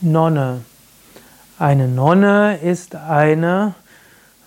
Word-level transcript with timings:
Nonne. 0.00 0.60
Eine 1.58 1.88
Nonne 1.88 2.58
ist 2.58 2.94
eine 2.94 3.74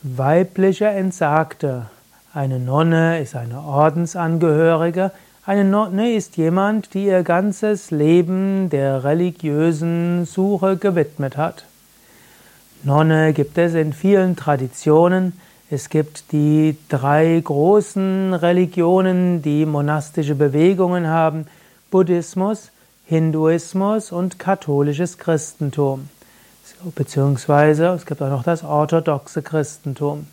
weibliche 0.02 0.86
Entsagte. 0.86 1.88
Eine 2.34 2.58
Nonne 2.58 3.20
ist 3.20 3.36
eine 3.36 3.62
Ordensangehörige. 3.62 5.12
Eine 5.46 5.66
Nonne 5.66 6.14
ist 6.14 6.38
jemand, 6.38 6.94
die 6.94 7.08
ihr 7.08 7.24
ganzes 7.24 7.92
Leben 7.92 8.70
der 8.70 9.04
religiösen 9.04 10.24
Suche 10.24 10.78
gewidmet 10.78 11.36
hat. 11.36 11.66
Nonne 12.84 13.34
gibt 13.34 13.58
es 13.58 13.74
in 13.74 13.92
vielen 13.92 14.38
Traditionen. 14.38 15.38
Es 15.70 15.90
gibt 15.90 16.32
die 16.32 16.78
drei 16.88 17.42
großen 17.44 18.34
Religionen, 18.34 19.42
die 19.42 19.66
monastische 19.66 20.36
Bewegungen 20.36 21.08
haben. 21.08 21.46
Buddhismus, 21.90 22.72
Hinduismus 23.12 24.14
und 24.14 24.40
katholisches 24.40 25.18
Christentum. 25.18 26.08
Beziehungsweise 26.96 27.88
es 27.88 28.06
gibt 28.06 28.22
auch 28.22 28.30
noch 28.30 28.44
das 28.44 28.64
orthodoxe 28.64 29.42
Christentum. 29.42 30.28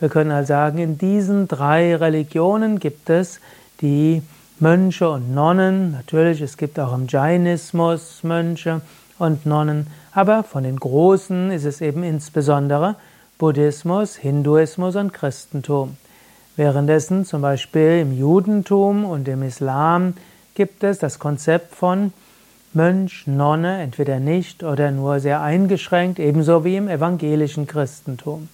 Wir 0.00 0.08
können 0.08 0.32
also 0.32 0.48
sagen, 0.48 0.78
in 0.78 0.98
diesen 0.98 1.46
drei 1.46 1.94
Religionen 1.94 2.80
gibt 2.80 3.08
es 3.08 3.38
die 3.80 4.20
Mönche 4.58 5.10
und 5.10 5.32
Nonnen. 5.32 5.92
Natürlich, 5.92 6.40
es 6.40 6.56
gibt 6.56 6.80
auch 6.80 6.92
im 6.92 7.06
Jainismus 7.06 8.24
Mönche 8.24 8.80
und 9.20 9.46
Nonnen. 9.46 9.86
Aber 10.10 10.42
von 10.42 10.64
den 10.64 10.80
großen 10.80 11.52
ist 11.52 11.64
es 11.64 11.80
eben 11.80 12.02
insbesondere 12.02 12.96
Buddhismus, 13.38 14.16
Hinduismus 14.16 14.96
und 14.96 15.14
Christentum. 15.14 15.96
Währenddessen 16.56 17.26
zum 17.26 17.42
Beispiel 17.42 18.00
im 18.00 18.18
Judentum 18.18 19.04
und 19.04 19.28
im 19.28 19.44
Islam 19.44 20.14
gibt 20.56 20.82
es 20.82 20.98
das 20.98 21.20
Konzept 21.20 21.76
von 21.76 22.12
Mönch, 22.74 23.26
Nonne, 23.26 23.80
entweder 23.82 24.20
nicht 24.20 24.62
oder 24.62 24.90
nur 24.90 25.20
sehr 25.20 25.40
eingeschränkt, 25.40 26.18
ebenso 26.18 26.64
wie 26.64 26.76
im 26.76 26.88
evangelischen 26.88 27.66
Christentum. 27.66 28.48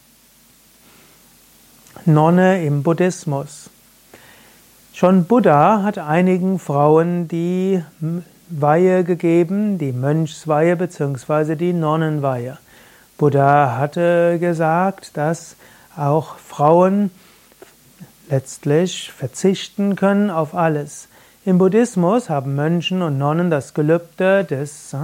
Nonne 2.05 2.65
im 2.65 2.83
Buddhismus. 2.83 3.71
Schon 4.93 5.25
Buddha 5.25 5.83
hat 5.83 5.99
einigen 5.99 6.59
Frauen 6.59 7.29
die 7.29 7.83
Weihe 8.51 9.05
gegeben, 9.05 9.79
die 9.79 9.93
Mönchsweihe 9.93 10.77
bzw. 10.77 11.57
die 11.57 11.73
Nonnenweihe. 11.73 12.59
Buddha 13.17 13.77
hatte 13.79 14.39
gesagt, 14.39 15.17
dass 15.17 15.57
auch 15.97 16.37
Frauen 16.39 17.11
letztlich 18.29 19.13
verzichten 19.13 19.97
können 19.97 20.31
auf 20.31 20.55
alles. 20.55 21.09
Im 21.47 21.57
Buddhismus 21.57 22.29
haben 22.29 22.55
Mönchen 22.55 23.01
und 23.01 23.17
Nonnen 23.17 23.49
das 23.49 23.73
Gelübde 23.73 24.45
des, 24.45 24.93
äh, 24.93 24.99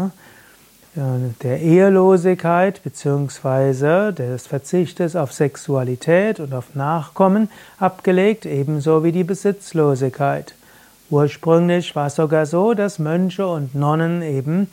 der 1.42 1.60
Ehelosigkeit 1.62 2.82
bzw. 2.82 4.12
des 4.12 4.46
Verzichtes 4.46 5.16
auf 5.16 5.32
Sexualität 5.32 6.38
und 6.38 6.52
auf 6.52 6.74
Nachkommen 6.74 7.48
abgelegt, 7.78 8.44
ebenso 8.44 9.02
wie 9.02 9.12
die 9.12 9.24
Besitzlosigkeit. 9.24 10.52
Ursprünglich 11.08 11.96
war 11.96 12.08
es 12.08 12.16
sogar 12.16 12.44
so, 12.44 12.74
dass 12.74 12.98
Mönche 12.98 13.46
und 13.46 13.74
Nonnen 13.74 14.20
eben 14.20 14.70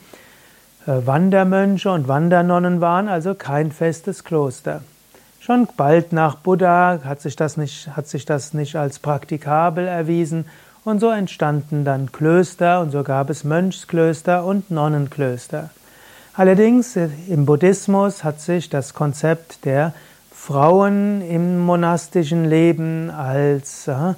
äh, 0.86 1.06
Wandermönche 1.06 1.90
und 1.90 2.08
Wandernonnen 2.08 2.82
waren, 2.82 3.08
also 3.08 3.34
kein 3.34 3.72
festes 3.72 4.22
Kloster. 4.22 4.82
Schon 5.40 5.66
bald 5.78 6.12
nach 6.12 6.34
Buddha 6.34 7.00
hat 7.04 7.22
sich 7.22 7.36
das 7.36 7.56
nicht, 7.56 7.96
hat 7.96 8.06
sich 8.06 8.26
das 8.26 8.52
nicht 8.52 8.76
als 8.76 8.98
praktikabel 8.98 9.88
erwiesen 9.88 10.44
und 10.84 11.00
so 11.00 11.10
entstanden 11.10 11.84
dann 11.84 12.12
Klöster 12.12 12.80
und 12.80 12.90
so 12.90 13.02
gab 13.02 13.30
es 13.30 13.44
Mönchsklöster 13.44 14.44
und 14.44 14.70
Nonnenklöster. 14.70 15.70
Allerdings 16.34 16.96
äh, 16.96 17.08
im 17.28 17.46
Buddhismus 17.46 18.24
hat 18.24 18.40
sich 18.40 18.68
das 18.68 18.92
Konzept 18.92 19.64
der 19.64 19.94
Frauen 20.32 21.22
im 21.22 21.60
monastischen 21.60 22.44
Leben 22.44 23.10
als 23.10 23.88
äh, 23.88 24.14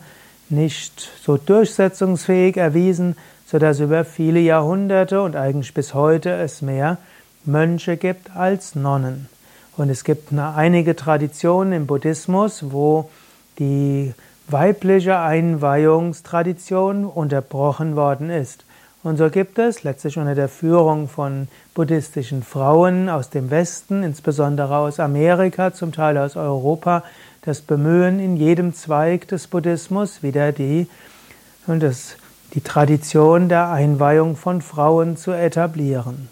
nicht 0.48 1.10
so 1.22 1.36
durchsetzungsfähig 1.36 2.56
erwiesen, 2.56 3.16
so 3.46 3.58
dass 3.58 3.80
über 3.80 4.04
viele 4.04 4.40
Jahrhunderte 4.40 5.22
und 5.22 5.36
eigentlich 5.36 5.72
bis 5.72 5.94
heute 5.94 6.30
es 6.30 6.62
mehr 6.62 6.98
Mönche 7.44 7.96
gibt 7.96 8.34
als 8.34 8.74
Nonnen. 8.74 9.28
Und 9.76 9.90
es 9.90 10.02
gibt 10.02 10.32
einige 10.32 10.96
Traditionen 10.96 11.72
im 11.72 11.86
Buddhismus, 11.86 12.72
wo 12.72 13.10
die 13.58 14.14
weibliche 14.48 15.18
Einweihungstradition 15.18 17.04
unterbrochen 17.04 17.96
worden 17.96 18.30
ist. 18.30 18.64
Und 19.02 19.18
so 19.18 19.30
gibt 19.30 19.58
es 19.58 19.84
letztlich 19.84 20.18
unter 20.18 20.34
der 20.34 20.48
Führung 20.48 21.08
von 21.08 21.48
buddhistischen 21.74 22.42
Frauen 22.42 23.08
aus 23.08 23.30
dem 23.30 23.50
Westen, 23.50 24.02
insbesondere 24.02 24.78
aus 24.78 24.98
Amerika, 24.98 25.72
zum 25.72 25.92
Teil 25.92 26.18
aus 26.18 26.36
Europa, 26.36 27.04
das 27.42 27.60
Bemühen, 27.60 28.18
in 28.18 28.36
jedem 28.36 28.74
Zweig 28.74 29.28
des 29.28 29.46
Buddhismus 29.46 30.24
wieder 30.24 30.50
die, 30.50 30.88
das, 31.68 32.16
die 32.54 32.62
Tradition 32.62 33.48
der 33.48 33.70
Einweihung 33.70 34.34
von 34.34 34.60
Frauen 34.60 35.16
zu 35.16 35.30
etablieren. 35.30 36.28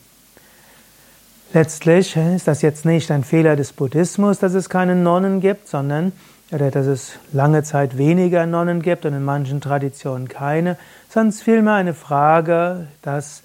Letztlich 1.53 2.17
ist 2.17 2.49
das 2.49 2.63
jetzt 2.63 2.85
nicht 2.85 3.13
ein 3.13 3.23
Fehler 3.23 3.55
des 3.55 3.73
Buddhismus, 3.73 4.41
dass 4.41 4.55
es 4.55 4.69
keine 4.69 4.97
Nonnen 4.97 5.41
gibt, 5.41 5.69
sondern 5.69 6.11
oder 6.55 6.71
dass 6.71 6.87
es 6.87 7.19
lange 7.33 7.65
Zeit 7.65 7.99
weniger 7.99 8.47
Nonnen 8.47 8.81
gibt 8.81 9.05
und 9.07 9.13
in 9.13 9.25
manchen 9.25 9.61
Traditionen 9.61 10.29
keine, 10.29 10.77
sondern 11.09 11.33
vielmehr 11.33 11.75
eine 11.75 11.95
Frage, 11.95 12.87
dass 13.03 13.43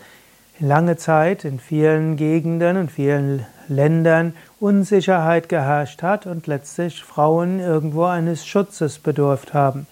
lange 0.60 0.96
Zeit 0.96 1.44
in 1.44 1.60
vielen 1.60 2.18
Gegenden 2.18 2.78
und 2.78 2.92
vielen 2.92 3.48
Ländern 3.68 4.34
Unsicherheit 4.60 5.50
geherrscht 5.50 6.04
hat 6.04 6.28
und 6.28 6.46
letztlich 6.46 7.04
Frauen 7.04 7.60
irgendwo 7.60 8.04
eines 8.04 8.46
Schutzes 8.46 9.00
bedurft 9.00 9.56
haben. 9.56 9.88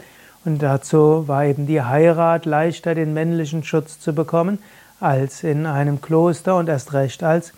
Und 0.46 0.62
dazu 0.62 1.28
war 1.28 1.46
eben 1.46 1.66
die 1.66 1.82
Heirat 1.82 2.46
leichter, 2.46 2.94
den 2.94 3.14
männlichen 3.16 3.64
Schutz 3.64 4.00
zu 4.00 4.14
bekommen, 4.14 4.60
als 5.00 5.44
in 5.44 5.66
einem 5.66 6.02
Kloster 6.02 6.56
und 6.56 6.70
erst 6.70 6.94
recht 6.94 7.24
als 7.24 7.52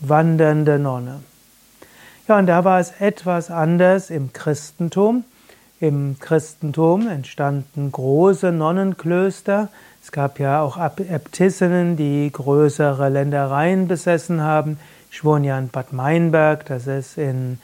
wandernde 0.00 0.78
Nonne. 0.78 1.20
Ja, 2.28 2.38
und 2.38 2.46
da 2.46 2.62
war 2.62 2.78
es 2.78 2.92
etwas 3.00 3.50
anders 3.50 4.10
im 4.10 4.34
Christentum. 4.34 5.24
Im 5.80 6.18
Christentum 6.20 7.08
entstanden 7.08 7.90
große 7.90 8.52
Nonnenklöster. 8.52 9.68
Es 10.02 10.12
gab 10.12 10.38
ja 10.38 10.60
auch 10.60 10.76
Äbtissinnen, 10.76 11.96
die 11.96 12.30
größere 12.30 13.08
Ländereien 13.08 13.88
besessen 13.88 14.42
haben. 14.42 14.78
Ich 15.10 15.24
wohne 15.24 15.46
ja 15.46 15.58
in 15.58 15.70
Bad 15.70 15.94
Meinberg, 15.94 16.66
das 16.66 16.86
ist 16.86 17.16
in, 17.16 17.60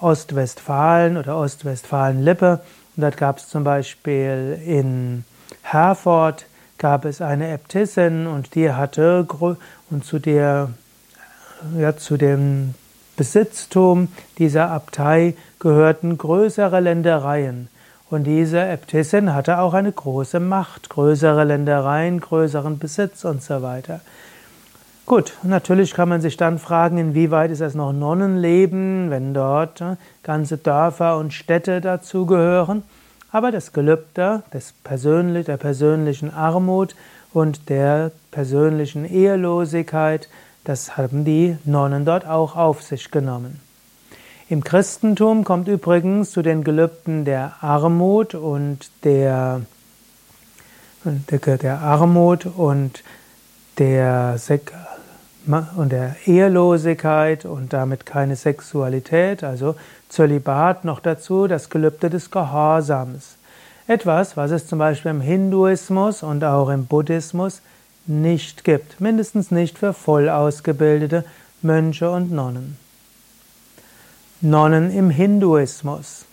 Ostwestfalen 0.00 1.16
oder 1.16 1.36
Ostwestfalen-Lippe. 1.36 2.60
Und 2.94 3.02
dort 3.02 3.16
gab 3.16 3.38
es 3.38 3.48
zum 3.48 3.64
Beispiel 3.64 4.60
in 4.64 5.24
Herford 5.62 6.46
gab 6.78 7.06
es 7.06 7.20
eine 7.20 7.48
Äbtissin 7.48 8.26
und 8.28 8.54
die 8.54 8.70
hatte 8.70 9.26
und 9.90 10.04
zu 10.04 10.18
der 10.20 10.68
ja, 11.78 11.96
zu 11.96 12.16
dem 12.18 12.74
Besitztum 13.16 14.08
dieser 14.38 14.70
Abtei 14.70 15.34
gehörten 15.58 16.18
größere 16.18 16.80
Ländereien. 16.80 17.68
Und 18.10 18.24
diese 18.24 18.60
Äbtissin 18.60 19.34
hatte 19.34 19.58
auch 19.58 19.74
eine 19.74 19.90
große 19.90 20.40
Macht, 20.40 20.90
größere 20.90 21.44
Ländereien, 21.44 22.20
größeren 22.20 22.78
Besitz 22.78 23.24
und 23.24 23.42
so 23.42 23.62
weiter. 23.62 24.00
Gut, 25.06 25.34
natürlich 25.42 25.92
kann 25.92 26.08
man 26.08 26.22
sich 26.22 26.38
dann 26.38 26.58
fragen, 26.58 26.96
inwieweit 26.96 27.50
ist 27.50 27.60
das 27.60 27.74
noch 27.74 27.92
Nonnenleben, 27.92 29.10
wenn 29.10 29.34
dort 29.34 29.82
äh, 29.82 29.96
ganze 30.22 30.56
Dörfer 30.56 31.18
und 31.18 31.34
Städte 31.34 31.82
dazugehören. 31.82 32.84
Aber 33.30 33.50
das 33.52 33.72
Gelübde 33.72 34.42
des 34.54 34.72
persönlich, 34.82 35.44
der 35.44 35.58
persönlichen 35.58 36.32
Armut 36.32 36.94
und 37.34 37.68
der 37.68 38.12
persönlichen 38.30 39.04
Ehelosigkeit, 39.04 40.28
das 40.64 40.96
haben 40.96 41.24
die 41.24 41.56
Nonnen 41.64 42.04
dort 42.04 42.26
auch 42.26 42.56
auf 42.56 42.82
sich 42.82 43.10
genommen. 43.10 43.60
Im 44.48 44.62
Christentum 44.62 45.44
kommt 45.44 45.68
übrigens 45.68 46.30
zu 46.30 46.42
den 46.42 46.64
Gelübden 46.64 47.24
der 47.24 47.54
Armut 47.60 48.34
und 48.34 48.90
der, 49.02 49.62
der, 51.04 51.78
Armut 51.78 52.46
und 52.46 53.02
der, 53.78 54.38
und 55.76 55.92
der 55.92 56.16
Ehelosigkeit 56.26 57.46
und 57.46 57.72
damit 57.72 58.04
keine 58.04 58.36
Sexualität, 58.36 59.44
also 59.44 59.76
Zölibat 60.08 60.84
noch 60.84 61.00
dazu, 61.00 61.46
das 61.46 61.70
Gelübde 61.70 62.10
des 62.10 62.30
Gehorsams. 62.30 63.36
Etwas, 63.86 64.36
was 64.36 64.50
es 64.50 64.66
zum 64.66 64.78
Beispiel 64.78 65.10
im 65.10 65.20
Hinduismus 65.20 66.22
und 66.22 66.44
auch 66.44 66.68
im 66.68 66.86
Buddhismus 66.86 67.60
nicht 68.06 68.64
gibt, 68.64 69.00
mindestens 69.00 69.50
nicht 69.50 69.78
für 69.78 69.92
voll 69.92 70.28
ausgebildete 70.28 71.24
Mönche 71.62 72.10
und 72.10 72.30
Nonnen. 72.32 72.76
Nonnen 74.40 74.90
im 74.90 75.10
Hinduismus. 75.10 76.26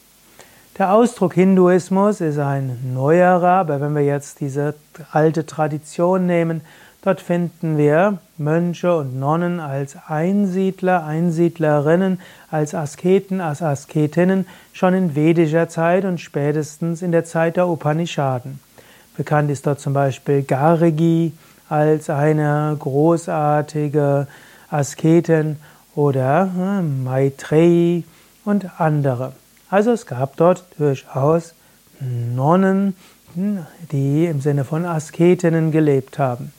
Der 0.78 0.94
Ausdruck 0.94 1.34
Hinduismus 1.34 2.22
ist 2.22 2.40
ein 2.40 2.94
neuerer, 2.94 3.52
aber 3.52 3.82
wenn 3.82 3.96
wir 3.96 4.04
jetzt 4.04 4.40
diese 4.40 4.74
alte 5.12 5.46
Tradition 5.46 6.26
nehmen, 6.26 6.62
Dort 7.04 7.20
finden 7.20 7.80
wir 7.80 8.20
Mönche 8.38 8.96
und 8.96 9.20
Nonnen 9.20 9.60
als 9.60 9.98
Einsiedler, 10.08 11.04
Einsiedlerinnen, 11.04 12.20
als 12.52 12.76
Asketen, 12.76 13.42
als 13.42 13.64
Asketinnen 13.64 14.46
schon 14.72 14.94
in 14.94 15.16
vedischer 15.16 15.68
Zeit 15.68 16.06
und 16.06 16.22
spätestens 16.22 17.02
in 17.02 17.12
der 17.12 17.26
Zeit 17.26 17.58
der 17.58 17.68
Upanishaden. 17.68 18.60
Bekannt 19.18 19.50
ist 19.50 19.66
dort 19.66 19.80
zum 19.80 19.94
Beispiel 19.94 20.44
Gargi 20.44 21.34
als 21.72 22.10
eine 22.10 22.76
großartige 22.78 24.28
Asketin 24.70 25.58
oder 25.96 26.50
äh, 26.58 26.82
Maitreyi 26.82 28.04
und 28.44 28.80
andere. 28.80 29.32
Also 29.70 29.92
es 29.92 30.06
gab 30.06 30.36
dort 30.36 30.66
durchaus 30.78 31.54
Nonnen, 32.02 32.96
die 33.92 34.26
im 34.26 34.42
Sinne 34.42 34.66
von 34.66 34.86
Asketinnen 34.86 35.72
gelebt 35.72 36.20
haben. 36.20 36.52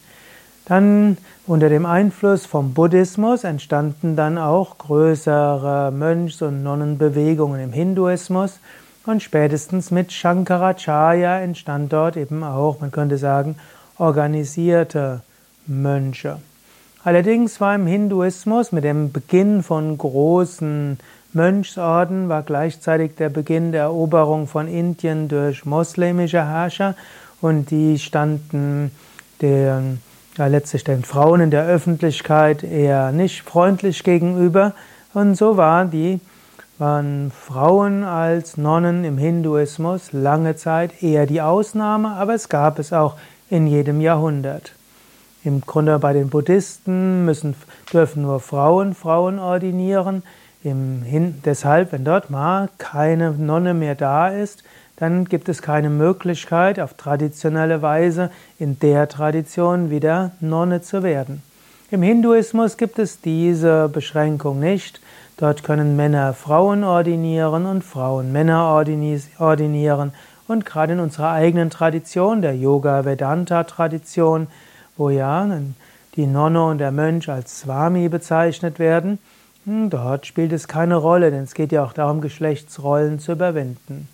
Dann 0.65 1.19
unter 1.47 1.69
dem 1.69 1.85
Einfluss 1.85 2.47
vom 2.47 2.73
Buddhismus 2.73 3.45
entstanden 3.45 4.17
dann 4.17 4.39
auch 4.39 4.79
größere 4.79 5.93
Mönchs- 5.93 6.41
und 6.41 6.63
Nonnenbewegungen 6.63 7.61
im 7.61 7.73
Hinduismus 7.73 8.61
und 9.05 9.23
spätestens 9.23 9.91
mit 9.91 10.13
Shankaracharya 10.13 11.41
entstand 11.41 11.93
dort 11.93 12.17
eben 12.17 12.43
auch, 12.45 12.81
man 12.81 12.93
könnte 12.93 13.19
sagen, 13.19 13.57
organisierte 14.03 15.21
Mönche. 15.69 16.39
Allerdings 17.05 17.61
war 17.61 17.77
im 17.77 17.87
Hinduismus 17.87 18.73
mit 18.73 18.83
dem 18.83 19.13
Beginn 19.13 19.63
von 19.63 19.97
großen 19.97 20.99
Mönchsorden 21.33 22.29
war 22.29 22.43
gleichzeitig 22.43 23.15
der 23.15 23.29
Beginn 23.29 23.71
der 23.71 23.83
Eroberung 23.83 24.49
von 24.49 24.67
Indien 24.67 25.29
durch 25.29 25.65
muslimische 25.65 26.45
Herrscher 26.45 26.97
und 27.41 27.71
die 27.71 27.99
standen 28.01 28.91
den, 29.41 30.01
ja, 30.37 30.49
letztlich 30.49 30.83
den 30.83 31.05
Frauen 31.05 31.41
in 31.41 31.51
der 31.53 31.65
Öffentlichkeit 31.65 32.65
eher 32.65 33.13
nicht 33.13 33.43
freundlich 33.43 34.03
gegenüber 34.03 34.75
und 35.15 35.37
so 35.37 35.57
war 35.57 35.85
die 35.85 36.21
waren 36.79 37.31
Frauen 37.31 38.03
als 38.03 38.57
Nonnen 38.57 39.05
im 39.05 39.17
Hinduismus 39.17 40.13
lange 40.13 40.57
Zeit 40.57 41.03
eher 41.03 41.27
die 41.27 41.41
Ausnahme, 41.41 42.17
aber 42.17 42.35
es 42.35 42.49
gab 42.49 42.81
es 42.81 42.93
auch 42.93 43.15
in 43.53 43.67
jedem 43.67 44.01
Jahrhundert. 44.01 44.73
Im 45.45 45.61
Grunde 45.61 45.99
bei 45.99 46.15
den 46.15 46.31
Buddhisten 46.31 47.27
müssen, 47.27 47.55
dürfen 47.93 48.23
nur 48.23 48.41
Frauen 48.41 48.95
Frauen 48.95 49.39
ordinieren. 49.39 50.23
Hin 50.63 51.35
deshalb, 51.45 51.93
wenn 51.93 52.03
dort 52.03 52.31
mal 52.31 52.71
keine 52.79 53.33
Nonne 53.33 53.75
mehr 53.75 53.95
da 53.95 54.29
ist, 54.29 54.65
dann 54.97 55.27
gibt 55.27 55.51
es 55.51 55.61
keine 55.61 55.91
Möglichkeit, 55.91 56.81
auf 56.81 56.95
traditionelle 56.95 57.83
Weise 57.83 58.31
in 58.59 58.79
der 58.79 59.07
Tradition 59.11 59.91
wieder 59.91 60.31
Nonne 60.41 60.81
zu 60.81 61.03
werden. 61.03 61.43
Im 61.91 62.01
Hinduismus 62.01 62.79
gibt 62.79 62.99
es 62.99 63.21
diese 63.21 63.91
Beschränkung 63.93 64.61
nicht. 64.61 65.03
Dort 65.37 65.63
können 65.63 65.95
Männer 65.95 66.33
Frauen 66.33 66.85
ordinieren 66.85 67.67
und 67.67 67.85
Frauen 67.85 68.33
Männer 68.33 68.65
ordinieren. 69.39 70.13
Und 70.53 70.67
gerade 70.67 70.93
in 70.93 71.01
unserer 71.01 71.33
eigenen 71.33 71.71
Tradition, 71.71 72.43
der 72.43 72.55
Yoga-Vedanta-Tradition, 72.55 74.49
wo 74.99 75.09
ja 75.09 75.49
die 76.15 76.27
Nonne 76.27 76.67
und 76.67 76.77
der 76.77 76.93
Mönch 76.93 77.31
als 77.31 77.61
Swami 77.61 78.11
bezeichnet 78.11 78.79
werden, 78.79 79.19
hm, 79.65 79.89
dort 79.89 80.27
spielt 80.27 80.53
es 80.53 80.69
keine 80.69 80.97
Rolle, 80.97 81.31
denn 81.31 81.45
es 81.45 81.55
geht 81.55 81.73
ja 81.73 81.83
auch 81.83 81.95
darum, 81.95 82.21
Geschlechtsrollen 82.21 83.19
zu 83.19 83.33
überwinden. 83.33 84.09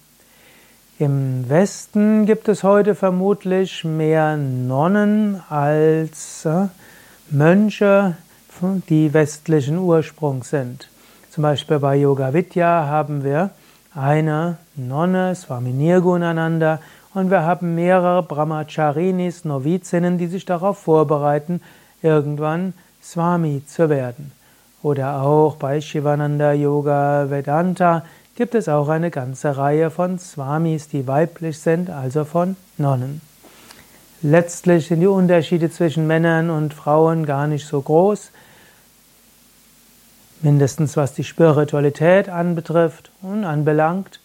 Im 1.00 1.48
Westen 1.48 2.24
gibt 2.24 2.46
es 2.48 2.62
heute 2.62 2.94
vermutlich 2.94 3.82
mehr 3.82 4.36
Nonnen 4.36 5.42
als 5.48 6.44
äh, 6.44 6.68
Mönche, 7.30 8.16
die 8.88 9.12
westlichen 9.12 9.78
Ursprungs 9.78 10.50
sind. 10.50 10.88
Zum 11.30 11.42
Beispiel 11.42 11.80
bei 11.80 11.96
Yoga 11.96 12.32
Vidya 12.32 12.86
haben 12.86 13.24
wir 13.24 13.50
eine 13.92 14.58
Nonne, 14.78 15.34
Swami 15.34 15.70
Nirgunananda, 15.70 16.80
und 17.14 17.30
wir 17.30 17.42
haben 17.42 17.74
mehrere 17.74 18.22
Brahmacharinis, 18.22 19.44
Novizinnen, 19.44 20.18
die 20.18 20.26
sich 20.26 20.44
darauf 20.44 20.78
vorbereiten, 20.78 21.60
irgendwann 22.02 22.74
Swami 23.02 23.62
zu 23.66 23.88
werden. 23.88 24.32
Oder 24.82 25.22
auch 25.22 25.56
bei 25.56 25.80
Shivananda 25.80 26.52
Yoga 26.52 27.28
Vedanta 27.28 28.04
gibt 28.36 28.54
es 28.54 28.68
auch 28.68 28.88
eine 28.88 29.10
ganze 29.10 29.56
Reihe 29.56 29.90
von 29.90 30.18
Swamis, 30.18 30.88
die 30.88 31.08
weiblich 31.08 31.58
sind, 31.58 31.90
also 31.90 32.24
von 32.24 32.56
Nonnen. 32.76 33.20
Letztlich 34.22 34.86
sind 34.86 35.00
die 35.00 35.06
Unterschiede 35.06 35.70
zwischen 35.70 36.06
Männern 36.06 36.50
und 36.50 36.74
Frauen 36.74 37.26
gar 37.26 37.48
nicht 37.48 37.66
so 37.66 37.80
groß, 37.80 38.30
mindestens 40.42 40.96
was 40.96 41.14
die 41.14 41.24
Spiritualität 41.24 42.28
anbetrifft 42.28 43.10
und 43.22 43.44
anbelangt. 43.44 44.20